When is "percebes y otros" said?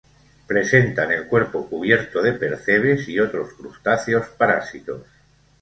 2.33-3.53